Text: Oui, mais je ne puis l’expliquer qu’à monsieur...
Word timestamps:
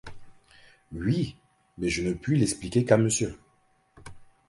Oui, 0.93 1.37
mais 1.77 1.89
je 1.89 2.01
ne 2.01 2.13
puis 2.13 2.35
l’expliquer 2.39 2.85
qu’à 2.85 2.97
monsieur... 2.97 3.37